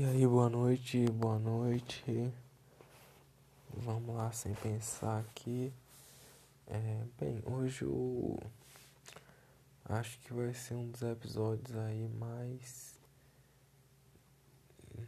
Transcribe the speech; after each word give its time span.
E 0.00 0.04
aí, 0.04 0.24
boa 0.24 0.48
noite, 0.48 1.06
boa 1.06 1.40
noite. 1.40 2.32
Vamos 3.74 4.14
lá, 4.14 4.30
sem 4.30 4.54
pensar 4.54 5.18
aqui. 5.18 5.72
É, 6.68 7.02
bem, 7.18 7.42
hoje 7.44 7.82
eu 7.82 8.38
acho 9.86 10.16
que 10.20 10.32
vai 10.32 10.54
ser 10.54 10.74
um 10.74 10.88
dos 10.88 11.02
episódios 11.02 11.76
aí 11.76 12.08
mais. 12.10 12.96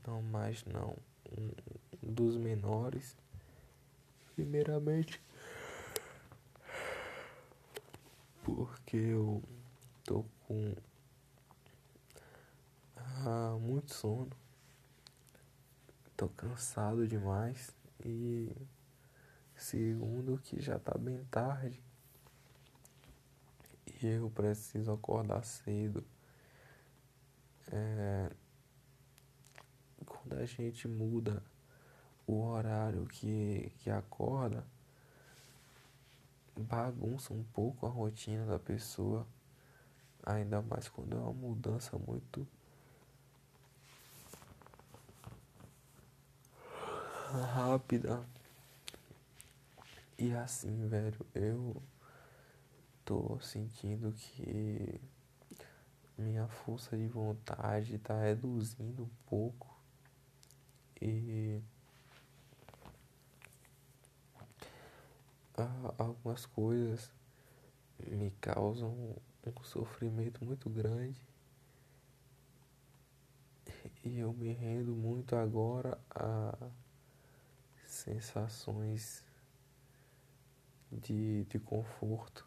Não 0.04 0.20
mais, 0.22 0.64
não. 0.64 0.96
Um 2.02 2.12
dos 2.12 2.36
menores. 2.36 3.16
Primeiramente, 4.34 5.22
porque 8.42 8.96
eu 8.96 9.40
tô 10.02 10.24
com 10.48 10.74
ah, 12.96 13.56
muito 13.60 13.94
sono 13.94 14.49
tô 16.20 16.28
cansado 16.28 17.08
demais 17.08 17.74
e 18.04 18.54
segundo 19.56 20.36
que 20.36 20.60
já 20.60 20.78
tá 20.78 20.92
bem 20.98 21.24
tarde 21.30 21.82
e 23.86 24.06
eu 24.06 24.28
preciso 24.28 24.92
acordar 24.92 25.42
cedo. 25.46 26.04
É, 27.72 28.30
quando 30.04 30.34
a 30.34 30.44
gente 30.44 30.86
muda 30.86 31.42
o 32.26 32.42
horário 32.42 33.06
que, 33.06 33.72
que 33.78 33.88
acorda, 33.88 34.62
bagunça 36.54 37.32
um 37.32 37.44
pouco 37.44 37.86
a 37.86 37.88
rotina 37.88 38.44
da 38.44 38.58
pessoa, 38.58 39.26
ainda 40.22 40.60
mais 40.60 40.86
quando 40.86 41.16
é 41.16 41.18
uma 41.18 41.32
mudança 41.32 41.96
muito 41.96 42.46
rápida. 47.30 48.24
E 50.18 50.32
assim, 50.32 50.86
velho, 50.88 51.26
eu 51.34 51.82
tô 53.04 53.38
sentindo 53.40 54.12
que 54.12 55.00
minha 56.18 56.46
força 56.46 56.96
de 56.96 57.06
vontade 57.06 57.98
tá 57.98 58.20
reduzindo 58.20 59.04
um 59.04 59.10
pouco. 59.26 59.74
E 61.00 61.60
algumas 65.98 66.44
coisas 66.46 67.10
me 67.98 68.30
causam 68.40 68.90
um 69.46 69.62
sofrimento 69.62 70.44
muito 70.44 70.68
grande. 70.68 71.20
E 74.04 74.18
eu 74.18 74.32
me 74.32 74.52
rendo 74.52 74.94
muito 74.94 75.36
agora 75.36 75.98
a 76.10 76.54
sensações 78.00 79.24
de, 80.90 81.44
de 81.44 81.58
conforto. 81.58 82.46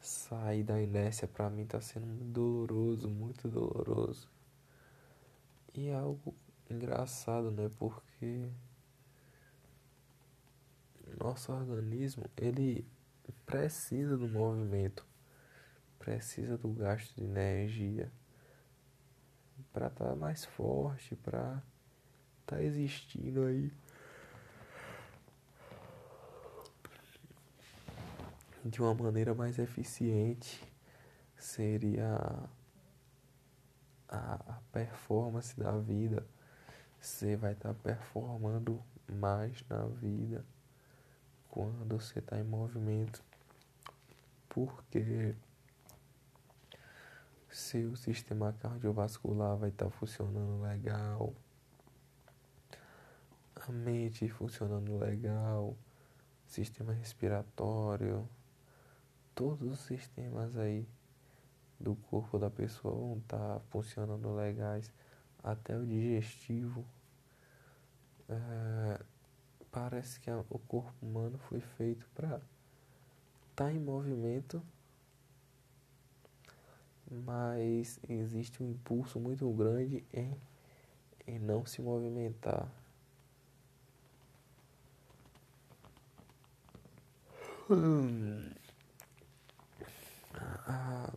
Sair 0.00 0.62
da 0.62 0.80
inércia 0.80 1.28
para 1.28 1.50
mim 1.50 1.62
está 1.62 1.80
sendo 1.80 2.06
doloroso, 2.24 3.08
muito 3.08 3.48
doloroso. 3.48 4.28
E 5.74 5.88
é 5.88 5.94
algo 5.94 6.34
engraçado, 6.70 7.50
né? 7.50 7.70
Porque 7.78 8.48
nosso 11.18 11.52
organismo 11.52 12.24
ele 12.36 12.86
precisa 13.44 14.16
do 14.16 14.28
movimento, 14.28 15.04
precisa 15.98 16.56
do 16.56 16.68
gasto 16.68 17.14
de 17.14 17.24
energia 17.24 18.10
para 19.72 19.88
estar 19.88 20.10
tá 20.10 20.16
mais 20.16 20.44
forte, 20.44 21.14
para 21.16 21.62
tá 22.50 22.60
existindo 22.60 23.44
aí. 23.44 23.72
De 28.64 28.82
uma 28.82 28.92
maneira 28.92 29.32
mais 29.34 29.58
eficiente 29.58 30.60
seria 31.36 32.18
a, 34.08 34.58
performance 34.72 35.58
da 35.58 35.78
vida. 35.78 36.26
Você 37.00 37.36
vai 37.36 37.52
estar 37.52 37.72
tá 37.72 37.80
performando 37.82 38.82
mais 39.08 39.64
na 39.68 39.86
vida 39.86 40.44
quando 41.48 41.98
você 41.98 42.18
está 42.18 42.38
em 42.38 42.44
movimento. 42.44 43.22
Porque 44.48 45.34
seu 47.48 47.96
sistema 47.96 48.52
cardiovascular 48.60 49.56
vai 49.56 49.70
estar 49.70 49.86
tá 49.86 49.90
funcionando 49.90 50.60
legal 50.62 51.34
mente 53.70 54.28
funcionando 54.28 54.96
legal, 54.98 55.76
sistema 56.46 56.92
respiratório, 56.92 58.28
todos 59.34 59.72
os 59.72 59.80
sistemas 59.80 60.56
aí 60.56 60.86
do 61.78 61.94
corpo 61.94 62.38
da 62.38 62.50
pessoa 62.50 62.94
vão 62.94 63.18
estar 63.18 63.38
tá 63.38 63.60
funcionando 63.70 64.34
legais, 64.34 64.92
até 65.42 65.76
o 65.76 65.86
digestivo. 65.86 66.84
É, 68.28 69.00
parece 69.70 70.20
que 70.20 70.30
a, 70.30 70.44
o 70.50 70.58
corpo 70.58 70.92
humano 71.00 71.38
foi 71.38 71.60
feito 71.60 72.06
para 72.14 72.36
estar 72.36 72.44
tá 73.54 73.72
em 73.72 73.78
movimento, 73.78 74.62
mas 77.10 77.98
existe 78.08 78.62
um 78.62 78.70
impulso 78.70 79.18
muito 79.18 79.50
grande 79.52 80.04
em, 80.12 80.36
em 81.26 81.38
não 81.38 81.64
se 81.64 81.80
movimentar. 81.80 82.70
Ah, 90.34 91.12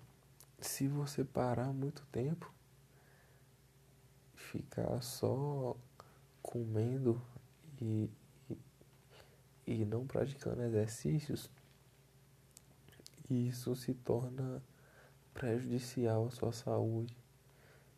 se 0.62 0.88
você 0.88 1.24
parar 1.24 1.74
muito 1.74 2.06
tempo, 2.12 2.53
ficar 4.36 5.02
só 5.02 5.75
comendo 6.44 7.19
e, 7.81 8.08
e, 8.52 8.58
e 9.66 9.86
não 9.86 10.06
praticando 10.06 10.62
exercícios, 10.62 11.50
isso 13.28 13.75
se 13.75 13.96
torna 13.96 14.62
prejudicial 15.34 16.28
à 16.28 16.30
sua 16.30 16.52
saúde. 16.52 17.18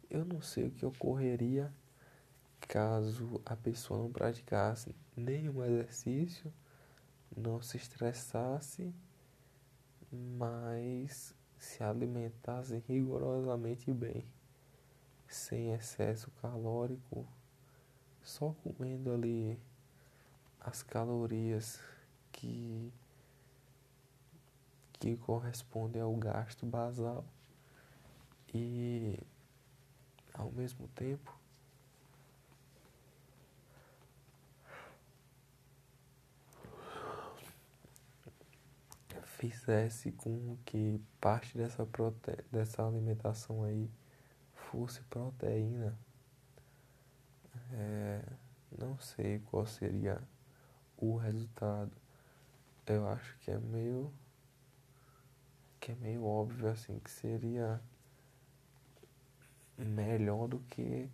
Eu 0.09 0.23
não 0.23 0.41
sei 0.41 0.67
o 0.67 0.71
que 0.71 0.85
ocorreria 0.85 1.73
caso 2.61 3.41
a 3.45 3.55
pessoa 3.57 3.99
não 3.99 4.11
praticasse 4.11 4.95
nenhum 5.17 5.61
exercício 5.61 6.53
não 7.35 7.61
se 7.61 7.77
estressasse, 7.77 8.93
mas 10.11 11.35
se 11.57 11.83
alimentasse 11.83 12.83
rigorosamente 12.87 13.91
bem, 13.91 14.25
sem 15.27 15.73
excesso 15.73 16.31
calórico, 16.41 17.27
só 18.21 18.55
comendo 18.63 19.11
ali 19.11 19.59
as 20.59 20.81
calorias 20.81 21.79
que 22.31 22.91
que 24.93 25.17
correspondem 25.17 26.01
ao 26.01 26.15
gasto 26.15 26.65
basal 26.65 27.23
e 28.53 29.19
ao 30.33 30.51
mesmo 30.51 30.87
tempo 30.89 31.37
fizesse 39.49 40.11
com 40.11 40.57
que 40.65 41.01
parte 41.19 41.57
dessa, 41.57 41.85
prote... 41.85 42.31
dessa 42.51 42.85
alimentação 42.85 43.63
aí 43.63 43.89
fosse 44.53 45.01
proteína, 45.03 45.97
é, 47.71 48.21
não 48.77 48.97
sei 48.99 49.39
qual 49.39 49.65
seria 49.65 50.21
o 50.97 51.15
resultado. 51.17 51.91
Eu 52.85 53.07
acho 53.07 53.37
que 53.39 53.51
é 53.51 53.57
meio 53.57 54.13
que 55.79 55.91
é 55.91 55.95
meio 55.95 56.25
óbvio 56.25 56.67
assim 56.67 56.99
que 56.99 57.11
seria 57.11 57.79
melhor 59.77 60.47
do 60.47 60.59
que 60.61 61.09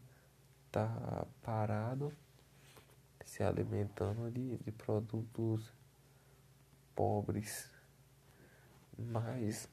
tá 0.71 1.27
parado 1.41 2.13
se 3.25 3.43
alimentando 3.43 4.31
de, 4.31 4.57
de 4.57 4.71
produtos 4.71 5.73
pobres 6.95 7.69
mas, 9.01 9.67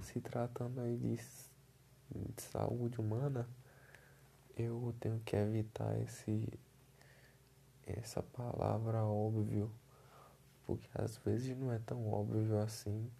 se 0.00 0.20
tratando 0.20 0.80
aí 0.80 0.96
de, 0.96 1.16
de 1.16 2.42
saúde 2.42 3.00
humana, 3.00 3.48
eu 4.56 4.94
tenho 5.00 5.20
que 5.20 5.36
evitar 5.36 5.98
esse, 6.00 6.48
essa 7.86 8.22
palavra 8.22 9.04
óbvio, 9.04 9.70
porque 10.66 10.88
às 10.94 11.18
vezes 11.18 11.56
não 11.56 11.72
é 11.72 11.78
tão 11.78 12.10
óbvio 12.10 12.58
assim. 12.60 13.10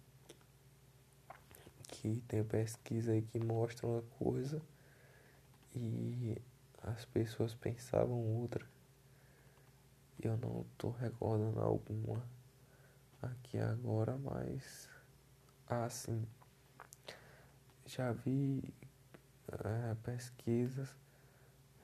Que 1.89 2.21
tem 2.27 2.43
pesquisa 2.43 3.11
aí 3.13 3.21
que 3.21 3.39
mostra 3.39 3.87
uma 3.87 4.01
coisa 4.19 4.61
e 5.75 6.37
as 6.83 7.05
pessoas 7.05 7.53
pensavam 7.53 8.17
outra. 8.39 8.65
Eu 10.19 10.35
não 10.37 10.65
estou 10.71 10.91
recordando 10.91 11.59
alguma 11.59 12.23
aqui 13.21 13.57
agora, 13.57 14.17
mas 14.17 14.89
assim 15.69 16.25
já 17.87 18.11
vi 18.11 18.61
é, 19.47 19.95
pesquisas 20.03 20.93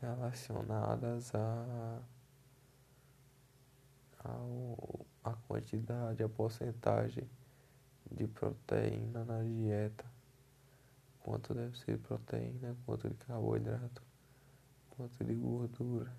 relacionadas 0.02 1.34
a, 1.34 2.02
ao, 4.20 5.06
a 5.24 5.32
quantidade, 5.48 6.22
a 6.22 6.28
porcentagem 6.30 7.30
de 8.12 8.28
proteína 8.28 9.24
na 9.24 9.42
dieta, 9.42 10.06
quanto 11.22 11.54
deve 11.54 11.78
ser 11.80 11.98
proteína, 12.00 12.76
quanto 12.86 13.10
de 13.10 13.16
carboidrato, 13.16 14.04
quanto 14.92 15.24
de 15.24 15.34
gordura. 15.34 16.14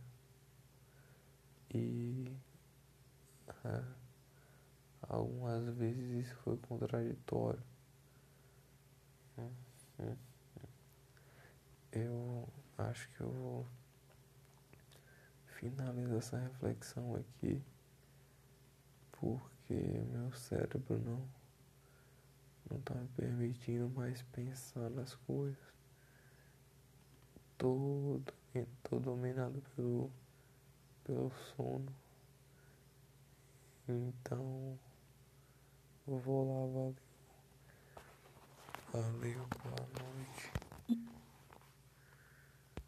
E 1.74 2.32
é, 3.64 3.82
algumas 5.08 5.74
vezes 5.76 6.26
isso 6.26 6.36
foi 6.36 6.56
contraditório. 6.58 7.62
Eu 11.92 12.48
acho 12.76 13.08
que 13.10 13.20
eu 13.20 13.30
vou 13.30 13.66
finalizar 15.46 16.18
essa 16.18 16.38
reflexão 16.38 17.14
aqui 17.14 17.62
porque 19.12 19.74
meu 20.12 20.32
cérebro 20.32 20.98
não 20.98 21.26
não 22.70 22.78
está 22.78 22.94
me 22.94 23.08
permitindo 23.08 23.88
mais 23.90 24.22
pensar 24.22 24.88
nas 24.90 25.14
coisas. 25.14 25.58
Todo, 27.58 28.24
tô 28.82 28.98
dominado 28.98 29.62
pelo, 29.76 30.10
pelo 31.04 31.30
sono. 31.30 31.94
Então, 33.88 34.78
eu 36.06 36.18
vou 36.18 36.44
lá, 36.46 36.66
valeu. 36.72 36.94
Valeu, 38.92 39.46
boa 39.62 39.88
noite. 40.00 40.53